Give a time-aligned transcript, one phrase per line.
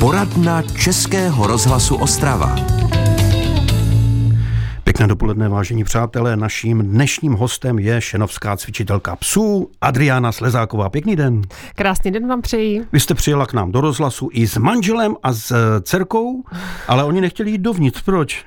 [0.00, 2.56] Poradna Českého rozhlasu Ostrava.
[5.00, 6.36] Pěkné dopoledne, vážení přátelé.
[6.36, 10.88] Naším dnešním hostem je šenovská cvičitelka psů Adriana Slezáková.
[10.88, 11.42] Pěkný den.
[11.74, 12.86] Krásný den vám přeji.
[12.92, 16.44] Vy jste přijela k nám do rozhlasu i s manželem a s eh, dcerkou,
[16.88, 18.02] ale oni nechtěli jít dovnitř.
[18.02, 18.44] Proč?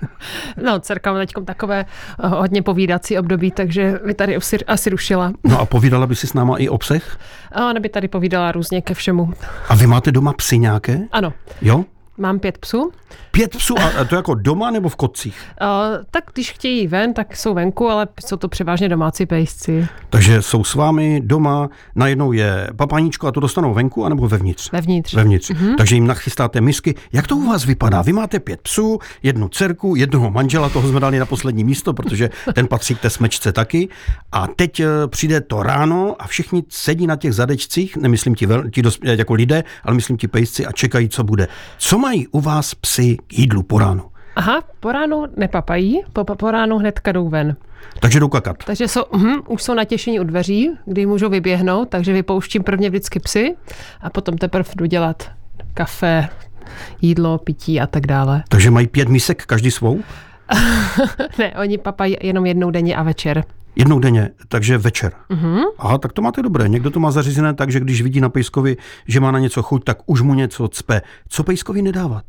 [0.64, 1.86] No, dcerka má teď takové
[2.24, 5.34] eh, hodně povídací období, takže by tady asi, asi rušila.
[5.44, 7.18] No a povídala by si s náma i o psech?
[7.52, 9.34] A ona by tady povídala různě ke všemu.
[9.70, 11.00] A vy máte doma psy nějaké?
[11.12, 11.34] Ano.
[11.62, 11.86] Jo?
[12.18, 12.92] Mám pět psů.
[13.32, 13.76] Pět psů?
[14.00, 15.36] A to jako doma nebo v kotcích?
[15.62, 19.88] A, tak když chtějí ven, tak jsou venku, ale jsou to převážně domácí pejsci.
[20.10, 24.72] Takže jsou s vámi doma, najednou je papaníčko a to dostanou venku anebo vevnitř?
[24.72, 25.14] Vevnitř.
[25.14, 25.52] Vevnitř.
[25.52, 25.76] Mm-hmm.
[25.76, 26.96] Takže jim nachystáte misky.
[27.14, 28.02] Jak to u vás vypadá?
[28.02, 32.30] Vy máte pět psů, jednu dcerku, jednoho manžela, toho jsme dali na poslední místo, protože
[32.54, 33.90] ten patří k té smečce taky.
[34.32, 38.70] A teď eh, přijde to ráno a všichni sedí na těch zadečcích, nemyslím ti, vel,
[38.70, 41.48] ti dos, jako lidé, ale myslím ti pejsci a čekají, co bude.
[41.78, 44.04] Co mají u vás psy k jídlu po ránu?
[44.36, 47.56] Aha, po ránu nepapají, po, po ránu hnedka jdou ven.
[48.00, 48.58] Takže jdou kakat.
[48.66, 53.20] Takže jsou, hm, už jsou natěšení u dveří, kdy můžou vyběhnout, takže vypouštím prvně vždycky
[53.20, 53.56] psy
[54.02, 55.32] a potom teprve jdu dělat
[55.74, 56.30] kafe,
[57.02, 58.44] jídlo, pití a tak dále.
[58.50, 60.02] Takže mají pět misek, každý svou?
[61.40, 63.44] ne, oni papají jenom jednou denně a večer.
[63.76, 65.14] Jednou denně, takže večer.
[65.30, 65.64] Uh-huh.
[65.78, 66.70] Aha, tak to máte dobré.
[66.70, 69.84] Někdo to má zařízené tak, že když vidí na pejskovi, že má na něco chuť,
[69.84, 71.02] tak už mu něco cpe.
[71.30, 72.24] Co pejskovi nedávat?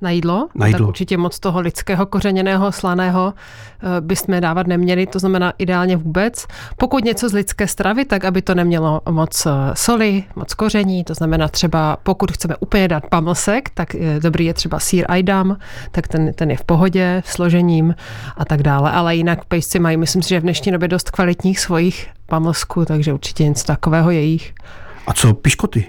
[0.00, 0.48] Na jídlo?
[0.54, 0.78] Na jídlo.
[0.78, 6.46] Tak určitě moc toho lidského kořeněného slaného eh, bychom dávat neměli, to znamená ideálně vůbec.
[6.76, 11.14] Pokud něco z lidské stravy, tak aby to nemělo moc eh, soli, moc koření, to
[11.14, 15.56] znamená třeba pokud chceme úplně dát pamlsek, tak dobrý je třeba sír ajdam,
[15.90, 17.94] tak ten, ten je v pohodě, složením
[18.36, 18.90] a tak dále.
[18.90, 23.12] Ale jinak pejsci mají, myslím si, že v dnešní době dost kvalitních svojich pamlsků, takže
[23.12, 24.54] určitě něco takového jejich.
[25.06, 25.86] A co piškoty?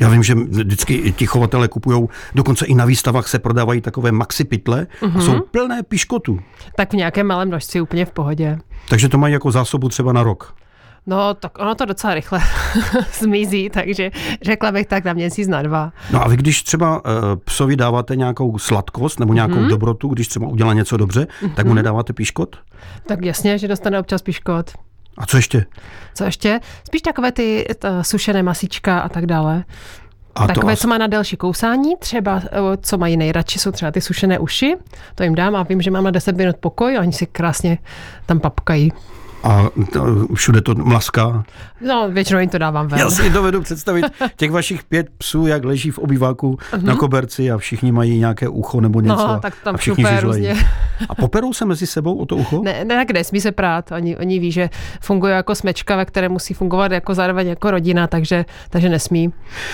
[0.00, 4.44] Já vím, že vždycky ti chovatelé kupují, dokonce i na výstavách se prodávají takové maxi
[4.44, 5.18] pytle mm-hmm.
[5.18, 6.38] a jsou plné piškotů.
[6.76, 8.58] Tak v nějakém malém množství úplně v pohodě.
[8.88, 10.54] Takže to mají jako zásobu třeba na rok.
[11.06, 12.40] No, tak ono to docela rychle
[13.20, 14.10] zmizí, takže
[14.42, 15.92] řekla bych tak na měsíc na dva.
[16.12, 17.12] No a vy když třeba uh,
[17.44, 19.68] psovi dáváte nějakou sladkost nebo nějakou mm-hmm.
[19.68, 21.54] dobrotu, když třeba udělá něco dobře, mm-hmm.
[21.54, 22.56] tak mu nedáváte piškot?
[23.06, 24.70] Tak jasně, že dostane občas piškot.
[25.18, 25.66] A co ještě?
[26.14, 26.60] Co ještě?
[26.86, 27.66] Spíš takové ty
[28.02, 29.64] sušené masíčka a tak dále.
[30.34, 30.78] A Takové, as...
[30.78, 32.42] co má na delší kousání, třeba
[32.80, 34.76] co mají nejradši, jsou třeba ty sušené uši,
[35.14, 37.78] to jim dám a vím, že mám na 10 minut pokoj a oni si krásně
[38.26, 38.92] tam papkají.
[39.42, 39.68] A
[40.34, 41.44] všude to mlaská?
[41.80, 42.98] No, většinou jim to dávám ven.
[42.98, 44.04] Já si dovedu představit
[44.36, 46.82] těch vašich pět psů, jak leží v obýváku uh-huh.
[46.82, 49.26] na koberci a všichni mají nějaké ucho nebo něco.
[49.26, 50.56] No, tak tam a všichni různě.
[51.08, 52.62] A poperou se mezi sebou o to ucho?
[52.64, 53.92] Ne, ne tak nesmí se prát.
[53.92, 58.06] Oni, oni ví, že funguje jako smečka, ve které musí fungovat jako zároveň jako rodina,
[58.06, 59.32] takže, takže nesmí.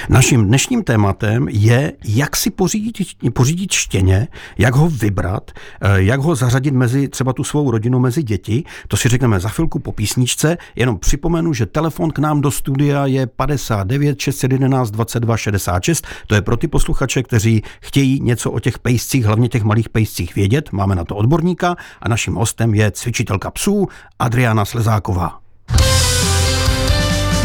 [0.09, 2.95] Naším dnešním tématem je, jak si pořídit,
[3.33, 5.51] pořídit štěně, jak ho vybrat,
[5.81, 8.65] eh, jak ho zařadit mezi třeba tu svou rodinu, mezi děti.
[8.89, 10.59] To si řekneme za chvilku po písničce.
[10.77, 16.07] Jenom připomenu, že telefon k nám do studia je 59 611 22 66.
[16.27, 20.35] To je pro ty posluchače, kteří chtějí něco o těch pejscích, hlavně těch malých pejscích
[20.35, 20.73] vědět.
[20.73, 23.89] Máme na to odborníka a naším hostem je cvičitelka psů
[24.19, 25.41] Adriana Slezáková.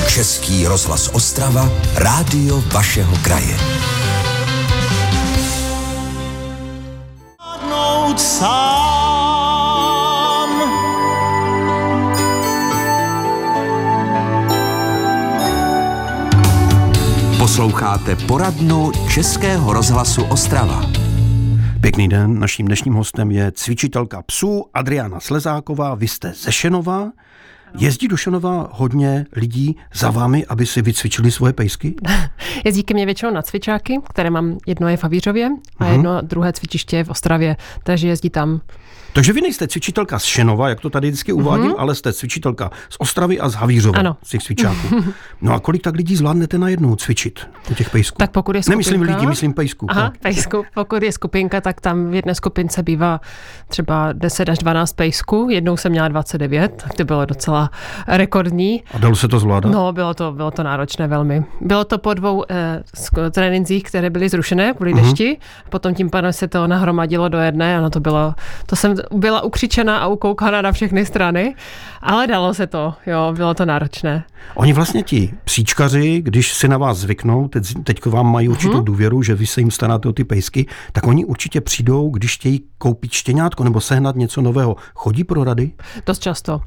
[0.07, 3.57] Český rozhlas Ostrava, rádio vašeho kraje.
[17.49, 20.81] Posloucháte poradnu Českého rozhlasu Ostrava.
[21.81, 25.95] Pěkný den, naším dnešním hostem je cvičitelka psů Adriana Slezáková.
[25.95, 27.11] Vy jste ze Šenova.
[27.79, 31.95] Jezdí do Šenova hodně lidí za vámi, aby si vycvičili svoje pejsky?
[32.65, 35.49] Jezdí ke mně většinou na cvičáky, které mám, jedno je v Havířově
[35.79, 35.91] a uh-huh.
[35.91, 38.61] jedno druhé cvičiště je v Ostravě, takže jezdí tam
[39.13, 41.79] takže vy nejste cvičitelka z Šenova, jak to tady vždycky uvádím, mm-hmm.
[41.79, 44.17] ale jste cvičitelka z Ostravy a z Havířova, ano.
[44.23, 44.87] z těch cvičáků.
[45.41, 48.17] No a kolik tak lidí zvládnete najednou cvičit u těch pejsků?
[48.17, 48.91] Tak pokud je skupinka...
[48.91, 49.85] Nemyslím lidí, myslím pejsků.
[49.89, 50.65] Aha, pejsku.
[50.73, 53.21] Pokud je skupinka, tak tam v jedné skupince bývá
[53.67, 55.47] třeba 10 až 12 pejsků.
[55.51, 57.71] Jednou jsem měla 29, tak to bylo docela
[58.07, 58.83] rekordní.
[58.93, 59.71] A dalo se to zvládat?
[59.71, 61.43] No, bylo to, bylo to náročné velmi.
[61.61, 62.83] Bylo to po dvou eh,
[63.31, 65.01] trénincích, které byly zrušené kvůli uh-huh.
[65.01, 65.37] dešti.
[65.69, 67.77] Potom tím pádem se to nahromadilo do jedné.
[67.77, 68.33] Ano, to bylo,
[68.65, 71.55] to jsem byla ukřičena a ukoukána na všechny strany,
[72.01, 74.23] ale dalo se to, jo, bylo to náročné.
[74.55, 78.85] Oni vlastně ti psíčkaři, když si na vás zvyknou, teď, teď vám mají určitou hmm.
[78.85, 82.63] důvěru, že vy se jim staráte o ty pejsky, tak oni určitě přijdou, když chtějí
[82.77, 84.75] koupit štěňátko nebo sehnat něco nového.
[84.95, 85.71] Chodí pro rady?
[86.05, 86.61] Dost často.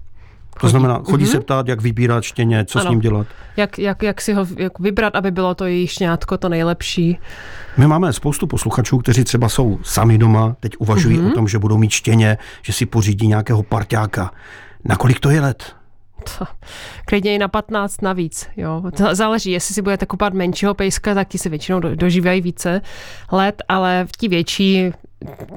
[0.61, 1.31] To znamená, chodí mm-hmm.
[1.31, 2.89] se ptát, jak vybírat štěně, co ano.
[2.89, 3.27] s ním dělat.
[3.57, 7.19] Jak, jak, jak si ho jak vybrat, aby bylo to jejich šťátko to nejlepší.
[7.77, 11.31] My máme spoustu posluchačů, kteří třeba jsou sami doma, teď uvažují mm-hmm.
[11.31, 14.31] o tom, že budou mít štěně, že si pořídí nějakého parťáka.
[14.85, 15.75] Na kolik to je let?
[16.39, 16.45] To,
[17.05, 18.49] klidně i na 15 navíc.
[18.57, 18.83] Jo.
[19.13, 22.81] Záleží, jestli si budete kupovat menšího pejska, tak ti se většinou dožívají více
[23.33, 24.93] let, ale ti větší,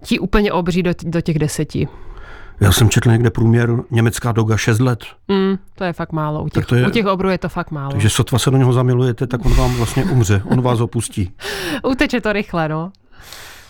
[0.04, 1.88] ti úplně obří do, do těch deseti.
[2.60, 5.00] Já jsem četl někde průměr německá doga 6 let.
[5.28, 6.44] Mm, to je fakt málo.
[6.44, 7.92] U těch, je, u těch obrů je to fakt málo.
[7.92, 10.42] Takže sotva se do něho zamilujete, tak on vám vlastně umře.
[10.46, 11.32] On vás opustí.
[11.84, 12.92] Uteče to rychle, no.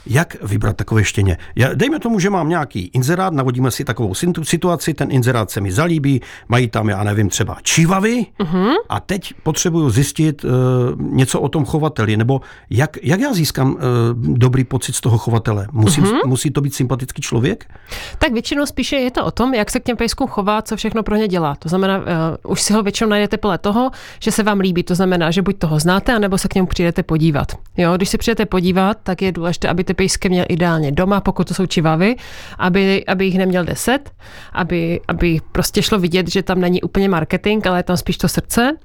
[0.07, 1.37] Jak vybrat takové štěně?
[1.55, 4.13] Já, dejme tomu, že mám nějaký inzerát, navodíme si takovou
[4.43, 8.73] situaci, ten inzerát se mi zalíbí, mají tam, já nevím, třeba čívavy uh-huh.
[8.89, 10.51] a teď potřebuju zjistit uh,
[11.01, 13.79] něco o tom chovateli, nebo jak, jak já získám uh,
[14.37, 15.67] dobrý pocit z toho chovatele?
[15.71, 16.27] Musím, uh-huh.
[16.27, 17.65] Musí to být sympatický člověk?
[18.17, 21.03] Tak většinou spíše je to o tom, jak se k těm pejskům chová, co všechno
[21.03, 21.55] pro ně dělá.
[21.55, 22.03] To znamená, uh,
[22.51, 24.83] už si ho většinou najdete podle toho, že se vám líbí.
[24.83, 27.64] To znamená, že buď toho znáte, anebo se k němu přijdete podívat.
[27.77, 31.47] Jo, když se přijdete podívat, tak je důležité, aby ty pejsky měl ideálně doma, pokud
[31.47, 32.15] to jsou čivavy,
[32.57, 34.11] aby, aby jich neměl deset,
[34.53, 38.27] aby, aby prostě šlo vidět, že tam není úplně marketing, ale je tam spíš to
[38.27, 38.77] srdce,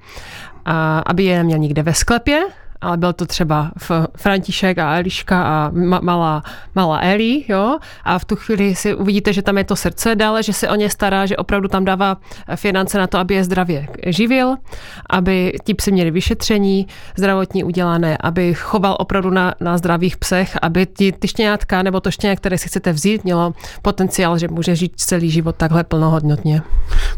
[0.65, 2.43] a aby je neměl nikde ve sklepě,
[2.81, 3.71] ale byl to třeba
[4.17, 6.43] František a Eliška a malá,
[6.75, 10.43] malá Eli, jo, a v tu chvíli si uvidíte, že tam je to srdce, dále,
[10.43, 12.17] že se o ně stará, že opravdu tam dává
[12.55, 14.55] finance na to, aby je zdravě živil,
[15.09, 16.87] aby ti psi měli vyšetření
[17.17, 22.11] zdravotní udělané, aby choval opravdu na, na zdravých psech, aby ti, ty štěňátka nebo to
[22.11, 26.61] štěně, které si chcete vzít, mělo potenciál, že může žít celý život takhle plnohodnotně.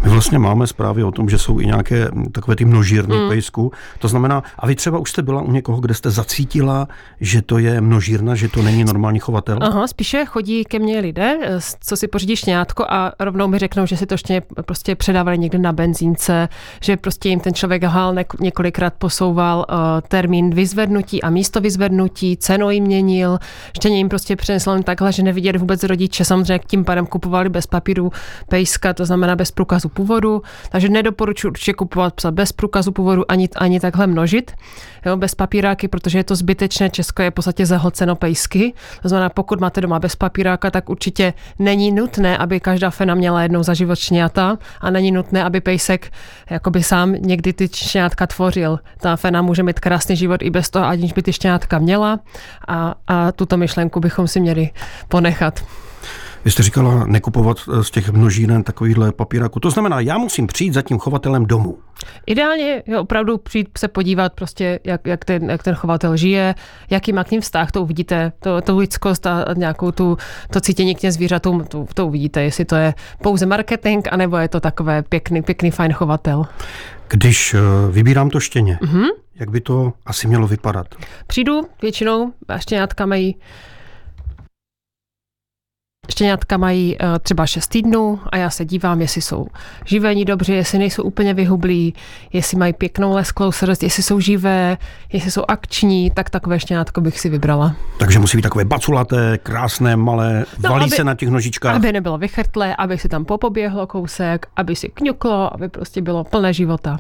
[0.04, 3.30] My vlastně máme zprávy o tom, že jsou i nějaké takové ty množírny mm.
[3.30, 3.72] pejsku.
[4.00, 6.88] To znamená, a vy třeba už jste byla u někoho, kde jste zacítila,
[7.22, 9.58] že to je množírna, že to není normální chovatel?
[9.62, 11.38] Aha, spíše chodí ke mně lidé,
[11.80, 15.58] co si pořídí šňátko a rovnou mi řeknou, že si to štěně prostě předávali někde
[15.58, 16.50] na benzínce,
[16.82, 19.76] že prostě jim ten člověk hál několikrát posouval uh,
[20.08, 23.40] termín vyzvednutí a místo vyzvednutí, cenu jim měnil,
[23.76, 28.12] štěně jim prostě přinesl takhle, že neviděli vůbec rodiče, samozřejmě tím pádem kupovali bez papíru
[28.48, 33.50] pejska, to znamená bez průkazu původu, takže nedoporučuji určitě kupovat psa bez průkazu původu ani,
[33.56, 34.52] ani takhle množit,
[35.06, 36.90] jo, bez papíráky, protože je to zbytečné.
[36.90, 38.74] Česko je v podstatě zahlceno pejsky.
[39.02, 43.44] To znamená, pokud máte doma bez papíráka, tak určitě není nutné, aby každá fena měla
[43.44, 46.12] jednou za život šňata a není nutné, aby pejsek
[46.50, 48.80] jakoby sám někdy ty šňátka tvořil.
[48.98, 52.20] Ta fena může mít krásný život i bez toho, aniž by ty šňátka měla
[52.68, 54.70] a, a tuto myšlenku bychom si měli
[55.08, 55.60] ponechat.
[56.46, 59.60] Vy jste říkala nekupovat z těch množíren takovýhle papíráku.
[59.60, 61.78] To znamená, já musím přijít za tím chovatelem domů.
[62.26, 66.56] Ideálně je opravdu přijít se podívat, prostě, jak, jak, ten, jak ten chovatel žije,
[66.90, 70.18] jaký má k ním vztah, to uvidíte, to, to lidskost a nějakou tu,
[70.52, 74.48] to cítění k těm zvířatům, to, to uvidíte, jestli to je pouze marketing, anebo je
[74.48, 76.46] to takové pěkný, pěkný, fajn chovatel.
[77.08, 77.60] Když eh,
[77.92, 79.08] vybírám to štěně, mm-hmm.
[79.36, 80.88] jak by to asi mělo vypadat?
[81.28, 83.36] Přijdu většinou, a štěňátka mají
[86.10, 89.48] Štěňátka mají uh, třeba 6 týdnů a já se dívám, jestli jsou
[89.86, 91.94] živení dobře, jestli nejsou úplně vyhublí,
[92.34, 94.78] jestli mají pěknou lesklou srst, jestli jsou živé,
[95.14, 97.76] jestli jsou akční, tak takové štěňátko bych si vybrala.
[98.00, 101.76] Takže musí být takové baculaté, krásné, malé, no, valí aby, se na těch nožičkách.
[101.76, 106.54] Aby nebylo vychrtlé, aby si tam popoběhlo kousek, aby si kňuklo, aby prostě bylo plné
[106.54, 107.00] života.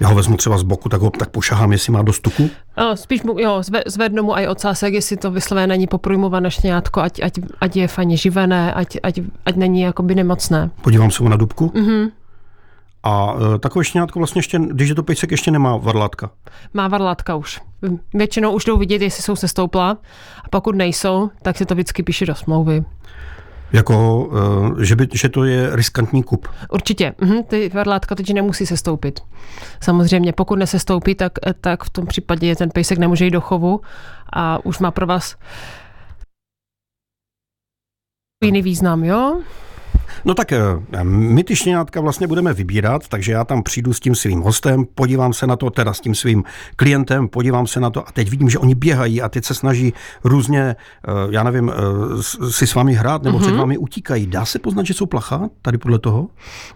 [0.00, 2.50] Já ho vezmu třeba z boku, tak ho tak pošahám, jestli má dost tuku?
[2.78, 7.20] No, spíš mu, jo, zvednu mu aj ocásek, jestli to vyslovené není poprujmované štěňátko, ať,
[7.22, 10.70] ať, ať je fajně živené, ať, ať, ať není jakoby nemocné.
[10.82, 11.66] Podívám se mu na dubku.
[11.66, 12.10] Mm-hmm.
[13.02, 16.30] A e, takové štěňátko vlastně ještě, když je to pejsek, ještě nemá varlátka.
[16.74, 17.60] Má varlátka už.
[18.14, 19.90] Většinou už jdou vidět, jestli jsou sestoupla.
[20.44, 22.84] A pokud nejsou, tak se to vždycky píše do smlouvy.
[23.72, 24.28] Jako,
[24.80, 26.48] eh, že, by, že to je riskantní kup.
[26.72, 27.14] Určitě.
[27.20, 29.20] Mhm, ty varlátka teď nemusí se stoupit.
[29.82, 33.80] Samozřejmě, pokud nesestoupí, tak, tak v tom případě ten pejsek nemůže jít do chovu
[34.32, 35.36] a už má pro vás
[38.44, 39.40] jiný význam, jo?
[40.24, 40.58] No tak eh,
[41.02, 45.32] my ty štěňátka vlastně budeme vybírat, takže já tam přijdu s tím svým hostem, podívám
[45.32, 46.44] se na to, teda s tím svým
[46.76, 49.92] klientem, podívám se na to a teď vidím, že oni běhají a teď se snaží
[50.24, 53.42] různě, eh, já nevím, eh, si s vámi hrát nebo mm-hmm.
[53.42, 54.26] před vámi utíkají.
[54.26, 56.28] Dá se poznat, že jsou placha tady podle toho?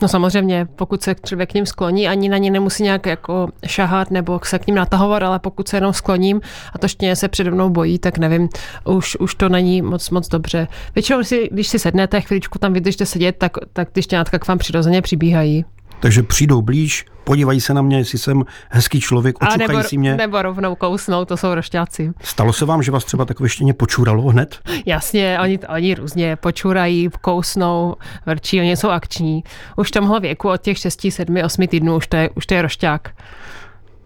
[0.02, 4.10] No samozřejmě, pokud se člověk k ním skloní, ani na ně nemusí nějak jako šahat
[4.10, 6.40] nebo se k ním natahovat, ale pokud se jenom skloním
[6.72, 8.48] a to štěně se přede mnou bojí, tak nevím,
[8.84, 10.68] už, už to není moc, moc dobře.
[10.94, 14.58] Většinou si, když si sednete, chvíličku tam vydržte sedět, tak, tak ty štěňátka k vám
[14.58, 15.64] přirozeně přibíhají.
[16.00, 19.98] Takže přijdou blíž, podívají se na mě, jestli jsem hezký člověk, A očuchají nebo, si
[19.98, 20.16] mě.
[20.16, 22.12] nebo rovnou kousnou, to jsou rošťáci.
[22.22, 24.58] Stalo se vám, že vás třeba takové štěně počuralo hned?
[24.86, 27.94] Jasně, oni, oni různě počurají, kousnou,
[28.26, 29.44] vrčí, oni jsou akční.
[29.76, 32.54] Už v tomhle věku od těch 6, 7, 8 týdnů už to je, už to
[32.54, 33.10] je rošťák.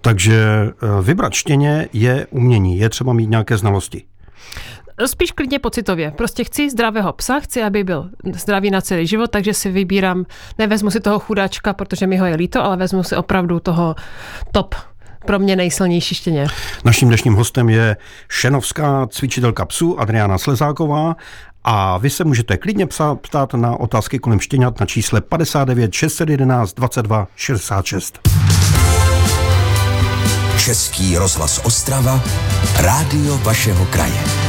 [0.00, 4.04] Takže eh, vybrat štěně je umění, je třeba mít nějaké znalosti.
[5.06, 6.10] Spíš klidně pocitově.
[6.10, 10.24] Prostě chci zdravého psa, chci, aby byl zdravý na celý život, takže si vybírám,
[10.58, 13.94] nevezmu si toho chudáčka, protože mi ho je líto, ale vezmu si opravdu toho
[14.52, 14.74] top
[15.26, 16.46] pro mě nejsilnější štěně.
[16.84, 17.96] Naším dnešním hostem je
[18.28, 21.16] šenovská cvičitelka psů Adriana Slezáková
[21.64, 26.74] a vy se můžete klidně psa ptát na otázky kolem štěňat na čísle 59 611
[26.74, 28.28] 22 66.
[30.58, 32.22] Český rozhlas Ostrava,
[32.76, 34.47] rádio vašeho kraje.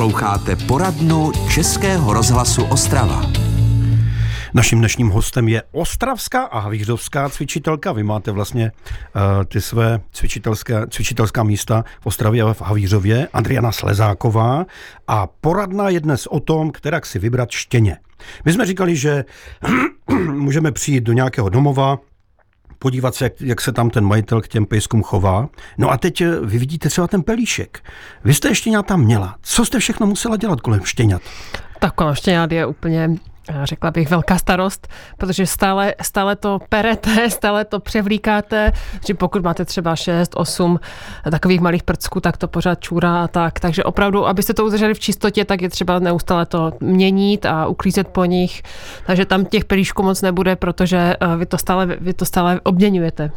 [0.00, 3.22] Posloucháte poradnu Českého rozhlasu Ostrava.
[4.54, 7.92] Naším dnešním hostem je ostravská a havířovská cvičitelka.
[7.92, 13.28] Vy máte vlastně uh, ty své cvičitelské, cvičitelská místa v Ostravě a v Havířově.
[13.32, 14.66] Adriana Slezáková.
[15.08, 17.96] A poradna je dnes o tom, kterak si vybrat štěně.
[18.44, 19.24] My jsme říkali, že
[20.32, 21.98] můžeme přijít do nějakého domova,
[22.82, 25.48] podívat se, jak, jak se tam ten majitel k těm pejskům chová.
[25.78, 27.82] No a teď eh, vy vidíte třeba ten pelíšek.
[28.24, 29.36] Vy jste štěňata měla.
[29.42, 31.22] Co jste všechno musela dělat kolem štěňat?
[31.78, 33.10] Tak kolem štěňat je úplně
[33.64, 34.88] řekla bych, velká starost,
[35.18, 38.72] protože stále, stále to perete, stále to převlíkáte,
[39.06, 40.80] že pokud máte třeba 6, 8
[41.30, 43.60] takových malých prcků, tak to pořád čůrá a tak.
[43.60, 48.08] Takže opravdu, abyste to udrželi v čistotě, tak je třeba neustále to měnit a uklízet
[48.08, 48.62] po nich.
[49.06, 53.30] Takže tam těch pelíšků moc nebude, protože vy to stále, vy to stále obměňujete.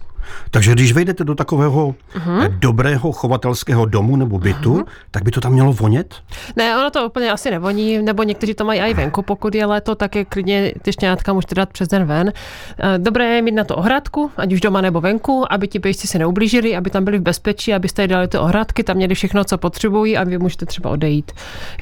[0.51, 2.59] Takže když vejdete do takového uh-huh.
[2.59, 4.85] dobrého chovatelského domu nebo bytu, uh-huh.
[5.11, 6.15] tak by to tam mělo vonět?
[6.55, 9.95] Ne, ono to úplně asi nevoní, nebo někteří to mají i venku, pokud je léto,
[9.95, 12.33] tak je klidně ty štěňátka můžete dát přes den ven.
[12.79, 16.07] Eh, dobré je mít na to ohrádku, ať už doma nebo venku, aby ti pejsci
[16.07, 19.57] se neublížili, aby tam byli v bezpečí, abyste dali ty ohrádky, tam měli všechno, co
[19.57, 21.31] potřebují a vy můžete třeba odejít.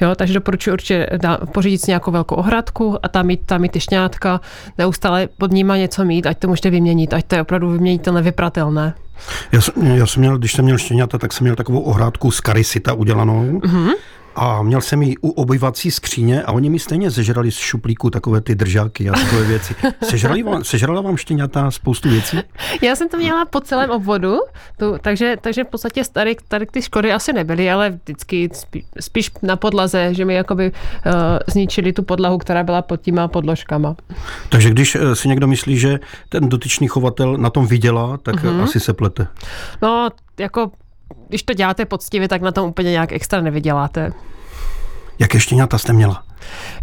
[0.00, 1.06] Jo, takže doporučuji určitě
[1.52, 4.40] pořídit si nějakou velkou ohrádku a tam mít, tam mít ty štěňátka,
[4.78, 8.94] neustále pod nima něco mít, ať to můžete vyměnit, ať to je opravdu vyměnitelné vypratelné.
[9.52, 12.40] Já jsem, já jsem měl, když jsem měl štěňata, tak jsem měl takovou ohrádku z
[12.40, 13.60] karisita udělanou.
[13.60, 13.92] Mm-hmm.
[14.36, 18.40] A měl jsem ji u obyvací skříně a oni mi stejně zežrali z šuplíku takové
[18.40, 19.74] ty držáky a takové věci.
[20.04, 22.38] Sežrali vám, sežrala vám štěňata spoustu věcí?
[22.82, 24.38] Já jsem to měla po celém obvodu,
[24.78, 29.30] tu, takže, takže v podstatě tady, tady ty škody asi nebyly, ale vždycky spíš, spíš
[29.42, 31.12] na podlaze, že mi jakoby uh,
[31.46, 33.96] zničili tu podlahu, která byla pod těma podložkama.
[34.48, 38.62] Takže když eh, si někdo myslí, že ten dotyčný chovatel na tom vydělá, tak mm-hmm.
[38.62, 39.26] asi se plete.
[39.82, 40.08] No,
[40.38, 40.70] jako
[41.28, 44.12] když to děláte poctivě, tak na tom úplně nějak extra nevyděláte.
[45.18, 46.22] Jaké štěňata jste měla?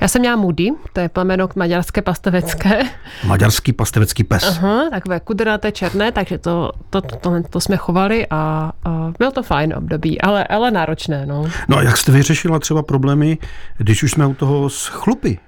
[0.01, 2.81] Já jsem měla Moody, to je plemeno maďarské pastevecké.
[3.23, 4.43] Maďarský pastevecký pes.
[4.43, 9.31] Aha, takové kudrnaté černé, takže to, to, to, to, to jsme chovali a, a bylo
[9.31, 11.25] to fajn období, ale, ale náročné.
[11.25, 11.45] No.
[11.67, 13.37] no a jak jste vyřešila třeba problémy,
[13.77, 15.39] když už jsme u toho s chlupy?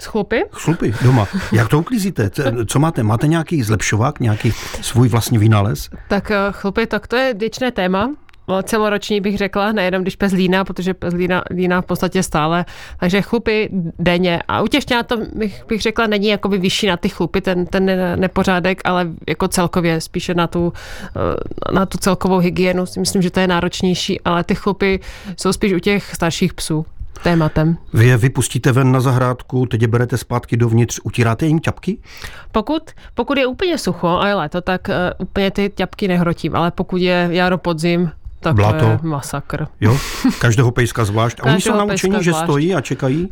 [0.00, 0.44] Z chlupy?
[0.50, 1.28] Chlupy doma.
[1.52, 2.30] Jak to uklízíte?
[2.66, 3.02] Co máte?
[3.02, 5.90] Máte nějaký zlepšovák, nějaký svůj vlastní vynález?
[6.08, 8.10] Tak eh, chlupy, tak to je věčné téma
[8.62, 12.64] celoroční bych řekla, nejenom když pes líná, protože pes líná, líná v podstatě stále.
[13.00, 14.42] Takže chlupy denně.
[14.48, 14.66] A u
[15.06, 19.48] to bych, bych řekla, není jakoby vyšší na ty chlupy, ten, ten nepořádek, ale jako
[19.48, 20.72] celkově spíše na tu,
[21.16, 22.84] eh, na tu celkovou hygienu.
[22.98, 25.00] Myslím, že to je náročnější, ale ty chlupy
[25.36, 26.86] jsou spíš u těch starších psů
[27.22, 27.76] tématem.
[27.92, 31.98] Vy je vypustíte ven na zahrádku, teď je berete zpátky dovnitř, utíráte jim ťapky?
[32.52, 32.82] Pokud,
[33.14, 36.96] pokud je úplně sucho a je léto, tak uh, úplně ty ťapky nehrotím, ale pokud
[36.96, 38.78] je jaro, podzim, tak Blato.
[38.78, 39.66] to je masakr.
[39.80, 39.98] Jo?
[40.38, 41.40] Každého pejska zvlášť.
[41.40, 43.28] A oni jsou naučení, že stojí a čekají?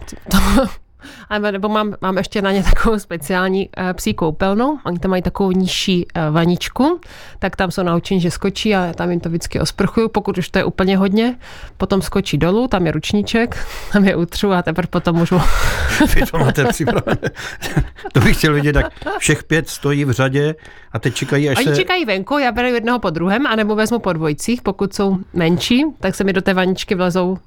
[1.29, 4.79] A nebo mám, mám ještě na ně takovou speciální uh, psí koupelnu.
[4.87, 7.01] Oni tam mají takovou nižší uh, vaničku,
[7.39, 10.59] tak tam jsou naučení, že skočí a tam jim to vždycky osprchuju, pokud už to
[10.59, 11.37] je úplně hodně.
[11.77, 15.41] Potom skočí dolů, tam je ručníček, tam je utřu a teprve potom můžu...
[16.15, 17.31] Vy to máte připravené.
[18.13, 20.55] to bych chtěl vidět, tak všech pět stojí v řadě
[20.93, 21.77] a teď čekají, až Oni se...
[21.77, 26.15] čekají venku, já beru jednoho po druhém, anebo vezmu po dvojcích, pokud jsou menší, tak
[26.15, 27.39] se mi do té vaničky vlezou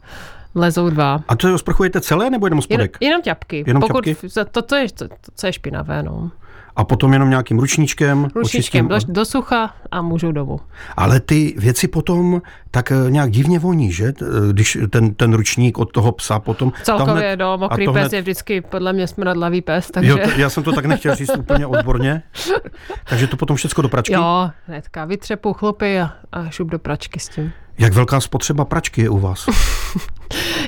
[0.56, 1.24] Lezou dva.
[1.28, 2.98] A to sprchujete celé nebo jenom spodek?
[3.02, 3.64] Jen, jenom ťapky.
[3.68, 4.28] Jenom Pokud, ťapky?
[4.52, 6.32] To, to, je, to, to, co je špinavé, no.
[6.76, 8.28] a potom jenom nějakým ručníčkem.
[8.36, 10.60] Ručníčkem do, do sucha a můžu domů.
[10.98, 12.42] Ale ty věci potom
[12.72, 14.14] tak eh, nějak divně voní, že?
[14.52, 16.74] Když ten, ten ručník od toho psa potom...
[16.84, 18.14] Celkově, hned, no, mokrý pes hned...
[18.14, 20.12] je vždycky podle mě smradlavý pes, takže...
[20.12, 22.24] Jo, to, já jsem to tak nechtěl říct úplně odborně.
[23.10, 24.14] Takže to potom všechno do pračky?
[24.14, 27.54] Jo, hnedka vytřepu chlupy a, a šup do pračky s tím.
[27.80, 29.46] Jak velká spotřeba pračky je u vás?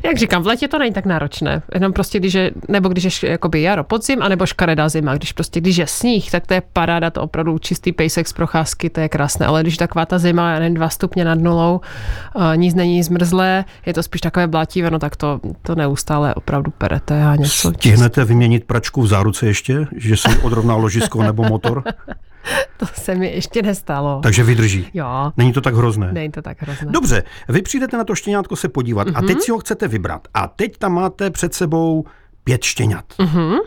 [0.05, 1.61] Jak říkám, v létě to není tak náročné.
[1.73, 5.15] Jenom prostě, když je, nebo když je jakoby jaro, podzim, anebo škaredá zima.
[5.15, 8.89] Když prostě, když je sníh, tak to je paráda, to opravdu čistý pejsek z procházky,
[8.89, 9.45] to je krásné.
[9.45, 11.81] Ale když taková ta zima, já nevím, dva stupně nad nulou,
[12.35, 16.71] uh, nic není zmrzlé, je to spíš takové blátivé, no tak to, to neustále opravdu
[16.71, 17.71] perete a něco.
[17.73, 21.83] Stihnete vyměnit pračku v záruce ještě, že se odrovná ložisko nebo motor?
[22.77, 24.19] To se mi ještě nestalo.
[24.23, 24.87] Takže vydrží.
[24.93, 25.31] Jo.
[25.37, 26.13] Není to tak hrozné.
[26.13, 26.91] Není to tak hrozné.
[26.91, 29.17] Dobře, vy přijdete na to štěňátko se podívat mm-hmm.
[29.17, 29.41] a teď mhm.
[29.41, 30.27] si ho chcete vybrat.
[30.33, 32.05] A teď tam máte před sebou
[32.43, 33.05] pět štěňat.
[33.19, 33.57] Mm-hmm.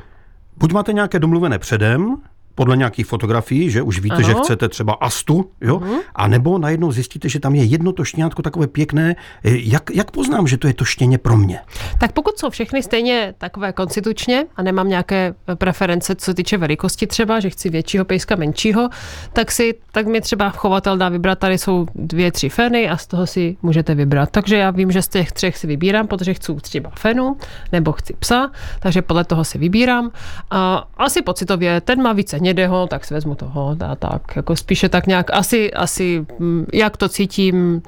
[0.57, 2.17] Buď máte nějaké domluvené předem,
[2.57, 4.27] podle nějakých fotografií, že už víte, ano.
[4.27, 5.77] že chcete třeba astu, jo?
[5.79, 6.01] Uh-huh.
[6.15, 9.17] A nebo najednou zjistíte, že tam je jedno to štěňátko takové pěkné.
[9.45, 11.61] Jak, jak poznám, že to je to štěně pro mě?
[11.99, 17.07] Tak pokud jsou všechny stejně takové konstitučně a nemám nějaké preference, co se týče velikosti
[17.07, 18.89] třeba, že chci většího pejska, menšího,
[19.33, 23.07] tak si, tak mi třeba chovatel dá vybrat, tady jsou dvě, tři feny a z
[23.07, 24.31] toho si můžete vybrat.
[24.31, 27.37] Takže já vím, že z těch třech si vybírám, protože chci třeba fenu
[27.73, 30.11] nebo chci psa, takže podle toho si vybírám.
[30.51, 34.37] A asi pocitově ten má více hnědého, tak si vezmu toho a tak.
[34.37, 37.83] Jako spíše tak nějak, asi, asi mm, jak to cítím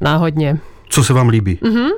[0.00, 0.58] náhodně.
[0.88, 1.58] Co se vám líbí?
[1.62, 1.90] Mm-hmm.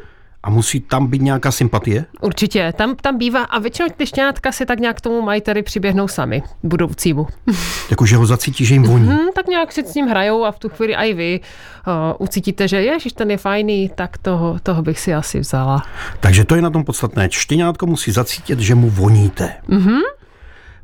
[0.43, 2.05] A musí tam být nějaká sympatie?
[2.21, 5.63] Určitě, tam, tam bývá a většinou ty štěňátka si tak nějak k tomu mají tady
[5.63, 7.27] přiběhnou sami, budoucímu.
[7.91, 9.09] Jakože ho zacítí, že jim voní.
[9.09, 12.69] Mm, tak nějak si s ním hrajou a v tu chvíli i vy uh, ucítíte,
[12.69, 15.83] že ježiš, ten je fajný, tak toho, toho bych si asi vzala.
[16.21, 17.29] Takže to je na tom podstatné.
[17.31, 19.53] Štěňátko musí zacítit, že mu voníte.
[19.69, 20.18] Mm-hmm.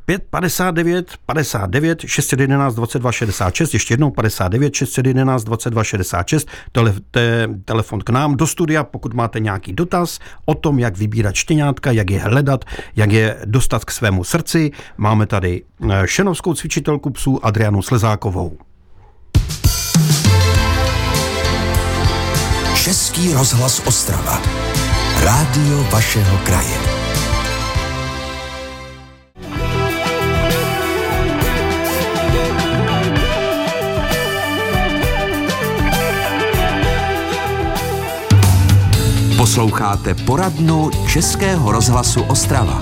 [0.07, 8.01] 5, 59, 59, 611, 22, 66, ještě jednou 59, 611, 22, 66, tele, te, telefon
[8.01, 12.21] k nám do studia, pokud máte nějaký dotaz o tom, jak vybírat štěňátka, jak je
[12.21, 12.65] hledat,
[12.97, 14.71] jak je dostat k svému srdci.
[14.97, 18.59] Máme tady eh, šenovskou cvičitelku psů Adrianu Slezákovou.
[22.85, 24.43] Český rozhlas Ostrava.
[25.25, 26.94] Rádio vašeho kraje.
[39.55, 42.81] Posloucháte poradnu Českého rozhlasu Ostrava.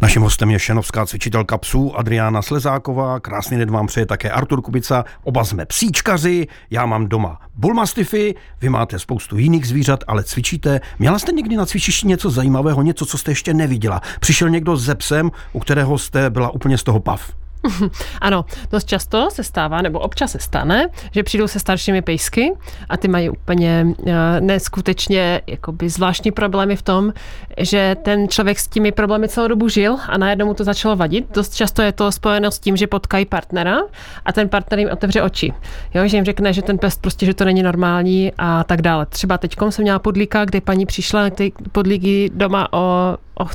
[0.00, 3.20] Naším hostem je šenovská cvičitelka psů Adriána Slezáková.
[3.20, 5.04] Krásný den vám přeje také Artur Kubica.
[5.24, 10.80] Oba jsme psíčkaři, já mám doma bulmastify, vy máte spoustu jiných zvířat, ale cvičíte.
[10.98, 14.00] Měla jste někdy na cvičišti něco zajímavého, něco, co jste ještě neviděla?
[14.20, 17.32] Přišel někdo se psem, u kterého jste byla úplně z toho pav?
[18.20, 22.52] ano, dost často se stává, nebo občas se stane, že přijdou se staršími pejsky
[22.88, 27.12] a ty mají úplně uh, neskutečně jakoby zvláštní problémy v tom,
[27.58, 31.26] že ten člověk s těmi problémy celou dobu žil a najednou mu to začalo vadit.
[31.34, 33.78] Dost často je to spojeno s tím, že potkají partnera
[34.24, 35.52] a ten partner jim otevře oči.
[35.94, 39.06] Jo, že jim řekne, že ten pes prostě, že to není normální a tak dále.
[39.06, 43.46] Třeba teď jsem měla podlíka, kdy paní přišla ty podlíky doma o, o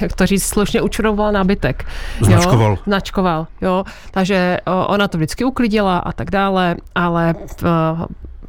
[0.00, 1.84] jak to říct, slušně učuroval nábytek.
[2.20, 2.70] Značkoval.
[2.70, 2.78] Jo?
[2.84, 3.84] Značkoval, jo.
[4.10, 7.34] Takže ona to vždycky uklidila a tak dále, ale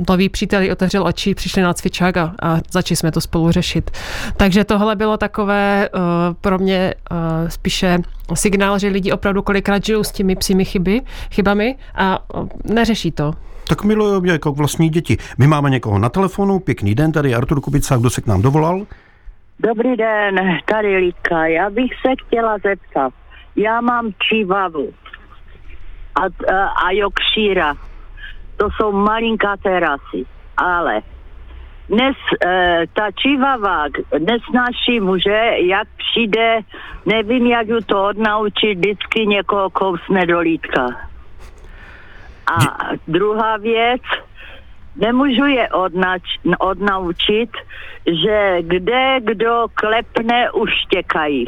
[0.10, 3.92] nový přítel otevřel oči, přišli na cvičák a, a začali jsme to spolu řešit.
[4.38, 6.02] Takže tohle bylo takové uh,
[6.42, 8.00] pro mě uh, spíše
[8.34, 13.34] signál, že lidi opravdu kolikrát žijou s těmi psími chyby, chybami a uh, neřeší to.
[13.68, 15.18] Tak milují mě jako vlastní děti.
[15.38, 18.86] My máme někoho na telefonu, pěkný den, tady Artur Kubica, kdo se k nám dovolal?
[19.60, 21.46] Dobrý den, tady Lidka.
[21.46, 23.14] Já bych se chtěla zeptat.
[23.56, 24.94] Já mám čivavu
[26.16, 27.74] a, a, a jokšíra.
[28.58, 30.26] To jsou malinká terasy,
[30.58, 31.02] ale
[31.90, 33.86] dnes e, ta čivava
[34.20, 36.60] nesnáší muže, jak přijde,
[37.06, 40.86] nevím, jak ju to odnaučit, vždycky někoho kousne do lítka.
[42.48, 42.58] A
[43.08, 44.02] druhá věc,
[45.00, 46.22] nemůžu je odnač,
[46.60, 47.50] odnaučit,
[48.06, 51.48] že kde kdo klepne, už štěkají.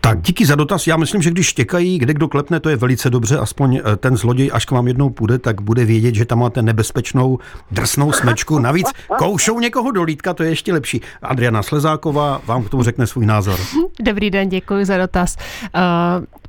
[0.00, 0.86] Tak díky za dotaz.
[0.86, 3.38] Já myslím, že když štěkají, kde kdo klepne, to je velice dobře.
[3.38, 6.62] Aspoň eh, ten zloděj, až k vám jednou půjde, tak bude vědět, že tam máte
[6.62, 7.38] nebezpečnou
[7.70, 8.58] drsnou smečku.
[8.58, 8.86] Navíc
[9.18, 11.00] koušou někoho do lítka, to je ještě lepší.
[11.22, 13.60] Adriana Slezáková vám k tomu řekne svůj názor.
[14.00, 15.36] Dobrý den, děkuji za dotaz.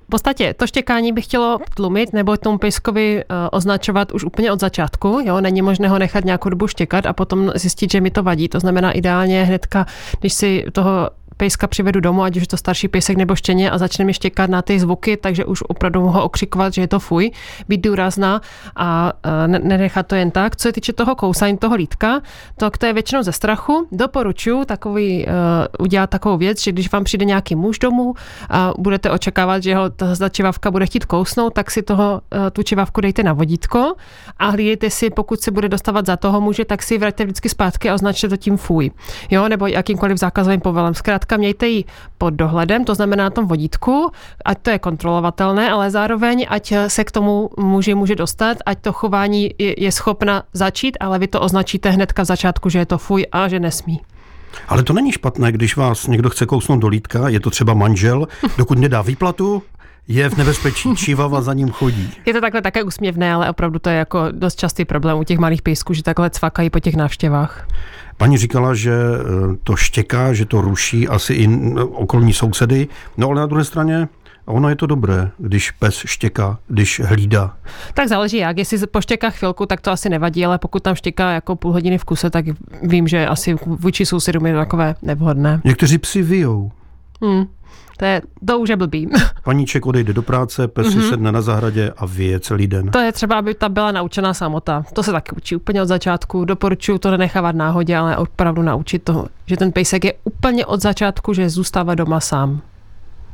[0.07, 4.59] V podstatě to štěkání bych chtělo tlumit nebo tomu pejskovi uh, označovat už úplně od
[4.59, 5.19] začátku.
[5.23, 5.41] Jo?
[5.41, 8.49] Není možné ho nechat nějakou dobu štěkat a potom zjistit, že mi to vadí.
[8.49, 9.85] To znamená ideálně hnedka,
[10.19, 13.77] když si toho pejska přivedu domů, ať už je to starší pejsek nebo štěně a
[13.77, 17.31] začne mi štěkat na ty zvuky, takže už opravdu mohu okřikovat, že je to fuj,
[17.67, 18.41] být důrazná
[18.75, 19.13] a
[19.47, 20.55] nenechat to jen tak.
[20.55, 22.21] Co se týče toho kousání toho lítka,
[22.57, 23.87] tak to je většinou ze strachu.
[23.91, 25.31] Doporučuji takový, uh,
[25.79, 28.13] udělat takovou věc, že když vám přijde nějaký muž domů
[28.49, 32.63] a budete očekávat, že ho ta čivavka bude chtít kousnout, tak si toho, uh, tu
[32.63, 33.93] čivavku dejte na vodítko
[34.37, 37.89] a hlídejte si, pokud se bude dostávat za toho muže, tak si vraťte vždycky zpátky
[37.89, 38.91] a označte to tím fuj.
[39.31, 40.93] Jo, nebo jakýmkoliv zákazovým povelem.
[40.93, 41.83] Zkrátka mějte ji
[42.17, 44.11] pod dohledem, to znamená na tom vodítku,
[44.45, 48.93] ať to je kontrolovatelné, ale zároveň, ať se k tomu muži může dostat, ať to
[48.93, 52.97] chování je, je schopna začít, ale vy to označíte hnedka v začátku, že je to
[52.97, 54.01] fuj a že nesmí.
[54.67, 58.27] Ale to není špatné, když vás někdo chce kousnout do lítka, je to třeba manžel,
[58.57, 59.63] dokud nedá výplatu,
[60.07, 62.09] je v nebezpečí, čivava za ním chodí.
[62.25, 65.39] Je to takhle také úsměvné, ale opravdu to je jako dost častý problém u těch
[65.39, 67.67] malých pejsků, že takhle cvakají po těch návštěvách.
[68.17, 73.41] Paní říkala, že eh, to štěká, že to ruší asi i okolní sousedy, no ale
[73.41, 74.07] na druhé straně
[74.45, 77.57] ono je to dobré, když pes štěká, když hlídá.
[77.93, 78.57] Tak záleží jak.
[78.57, 82.03] Jestli poštěká chvilku, tak to asi nevadí, ale pokud tam štěká jako půl hodiny v
[82.03, 82.45] kuse, tak
[82.83, 85.61] vím, že asi vůči sousedům je takové nevhodné.
[85.63, 86.71] Někteří psi vyjou.
[87.21, 87.45] Hmm.
[87.97, 89.09] To, je, to už je blbý.
[89.43, 91.01] Paníček odejde do práce, pes mm-hmm.
[91.01, 92.91] si sedne na zahradě a vyje celý den.
[92.91, 94.83] To je třeba, aby ta byla naučená samota.
[94.93, 96.45] To se taky učí úplně od začátku.
[96.45, 101.33] Doporučuji to nenechávat náhodě, ale opravdu naučit toho, že ten pejsek je úplně od začátku,
[101.33, 102.61] že zůstává doma sám.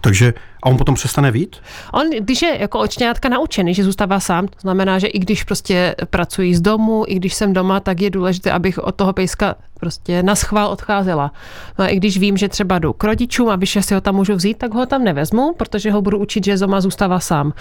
[0.02, 1.56] Takže a on potom přestane vít?
[1.94, 5.96] On, když je jako očňátka naučený, že zůstává sám, to znamená, že i když prostě
[6.10, 10.24] pracuji z domu, i když jsem doma, tak je důležité, abych od toho pejska prostě
[10.24, 11.32] na schvál odcházela.
[11.80, 14.02] No a i když vím, že třeba jdu k rodičům a víš, že si ho
[14.02, 17.54] tam můžu vzít, tak ho tam nevezmu, protože ho budu učit, že doma zůstává sám.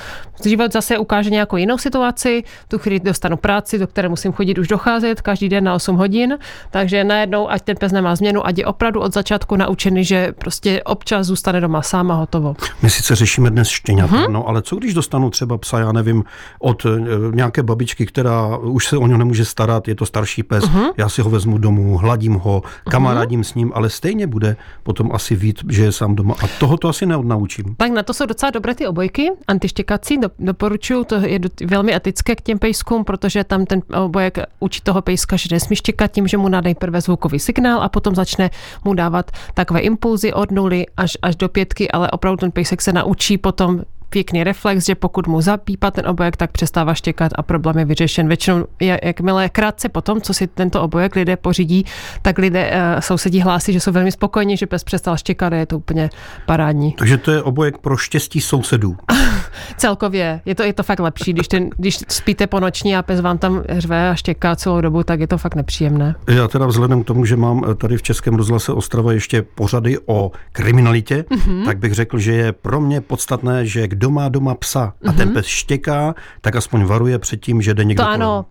[0.45, 4.69] Život zase ukáže nějakou jinou situaci, tu chvíli dostanu práci, do které musím chodit už
[4.69, 6.39] docházet každý den na 8 hodin,
[6.71, 10.83] takže najednou, ať ten pes nemá změnu, ať je opravdu od začátku naučený, že prostě
[10.83, 12.57] občas zůstane doma sám a hotovo.
[12.83, 14.33] My sice řešíme dnes štěňata, hmm?
[14.33, 16.25] no ale co když dostanu třeba psa, já nevím,
[16.59, 16.89] od e,
[17.35, 20.87] nějaké babičky, která už se o něho nemůže starat, je to starší pes, hmm?
[20.97, 23.45] já si ho vezmu domů, hladím ho, kamarádím uh-huh.
[23.45, 26.35] s ním, ale stejně bude potom asi vít, že je sám doma.
[26.45, 27.75] A toho to asi neodnaučím.
[27.77, 32.37] Tak na to jsou docela dobré ty obojky, antištěkací, do, doporučuju, to je velmi etické
[32.37, 36.37] k těm pejskům, protože tam ten obojek učí toho pejska, že nesmí štěkat tím, že
[36.37, 38.51] mu dá nejprve zvukový signál a potom začne
[38.85, 42.93] mu dávat takové impulzy od nuly až, až do pětky, ale opravdu ten pejsek se
[42.93, 43.83] naučí potom
[44.13, 48.29] pěkný reflex, že pokud mu zapípá ten obojek, tak přestává štěkat a problém je vyřešen.
[48.29, 48.67] Většinou,
[49.03, 51.85] jakmile krátce potom, co si tento obojek lidé pořídí,
[52.23, 55.67] tak lidé uh, sousedí hlásí, že jsou velmi spokojení, že pes přestal štěkat a je
[55.67, 56.11] to úplně
[56.47, 56.93] parádní.
[56.93, 58.97] Takže to je obojek pro štěstí sousedů.
[59.77, 63.21] Celkově je to, je to fakt lepší, když, ten, když spíte po noční a pes
[63.21, 66.15] vám tam řve a štěká celou dobu, tak je to fakt nepříjemné.
[66.29, 69.99] Já teda vzhledem k tomu, že mám eh, tady v Českém rozhlase Ostrava ještě pořady
[70.07, 71.65] o kriminalitě, mm-hmm.
[71.65, 74.95] tak bych řekl, že je pro mě podstatné, že kdo má doma psa.
[75.05, 75.17] A mm-hmm.
[75.17, 78.47] ten pes štěká, tak aspoň varuje před tím, že jde někdo To ano,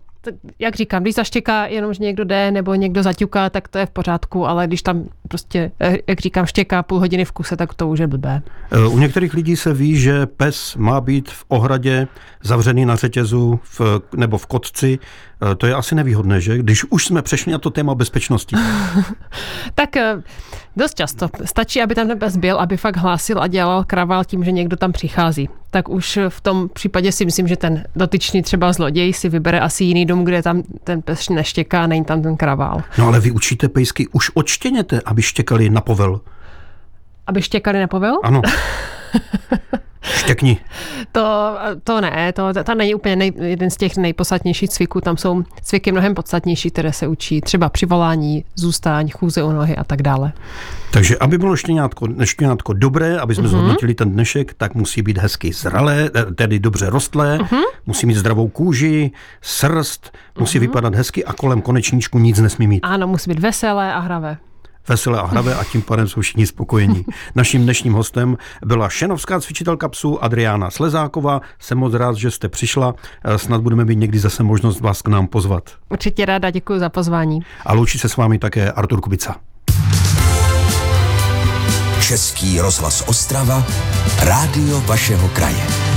[0.58, 3.90] jak říkám, když zaštěká jenom, že někdo jde nebo někdo zaťuká, tak to je v
[3.90, 7.88] pořádku, ale když tam prostě, eh, jak říkám, štěká půl hodiny v kuse, tak to
[7.88, 8.42] už je blbé.
[8.70, 12.08] Eh, u některých lidí se ví, že pes má být v ohradě
[12.42, 13.80] zavřený na řetězu v,
[14.16, 14.98] nebo v kotci.
[15.52, 16.58] Eh, to je asi nevýhodné, že?
[16.58, 18.56] Když už jsme přešli na to téma bezpečnosti.
[19.74, 19.96] tak
[20.76, 21.28] dost často.
[21.44, 24.76] Stačí, aby tam ten pes byl, aby fakt hlásil a dělal kravál tím, že někdo
[24.76, 25.48] tam přichází.
[25.70, 29.84] Tak už v tom případě si myslím, že ten dotyčný třeba zloděj si vybere asi
[29.84, 32.82] jiný dům, kde tam ten pes neštěká, není tam ten kravál.
[32.98, 36.20] No ale vy učíte pejsky už od štěněte, aby štěkali na povel.
[37.26, 38.18] Aby štěkali na povel?
[38.22, 38.42] Ano.
[40.02, 40.58] Štěkni.
[41.12, 45.00] To, to ne, to, to není úplně nej, jeden z těch nejpodstatnějších cviků.
[45.00, 49.84] Tam jsou cviky mnohem podstatnější, které se učí třeba přivolání, zůstání, chůze u nohy a
[49.84, 50.32] tak dále.
[50.92, 53.50] Takže aby bylo štěňátko, štěňátko dobré, aby jsme uh-huh.
[53.50, 57.62] zhodnotili ten dnešek, tak musí být hezky zralé, eh, tedy dobře rostlé, uh-huh.
[57.86, 60.60] musí mít zdravou kůži, srst, musí uh-huh.
[60.60, 62.80] vypadat hezky a kolem konečníčku nic nesmí mít.
[62.82, 64.36] Ano, musí být veselé a hravé
[64.88, 67.04] veselé a hravé a tím pádem jsou všichni spokojení.
[67.34, 71.40] Naším dnešním hostem byla šenovská cvičitelka psů Adriána Slezáková.
[71.58, 72.94] Jsem moc rád, že jste přišla.
[73.24, 75.70] Eh, snad budeme mít někdy zase možnost vás k nám pozvat.
[75.88, 77.40] Určitě ráda, děkuji za pozvání.
[77.66, 79.36] A loučí se s vámi také Artur Kubica.
[82.00, 83.64] Český rozhlas Ostrava,
[84.24, 85.91] rádio vašeho kraje.